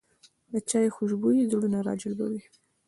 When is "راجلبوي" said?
1.87-2.41